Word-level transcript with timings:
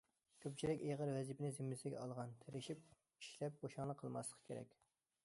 كۆپچىلىك 0.43 0.79
ئېغىر 0.85 1.11
ۋەزىپىنى 1.17 1.51
زىممىسىگە 1.57 1.99
ئالغان، 2.05 2.33
تىرىشىپ 2.45 2.81
ئىشلەپ 3.25 3.63
بوشاڭلىق 3.67 4.03
قىلماسلىقى 4.03 4.47
كېرەك. 4.51 4.75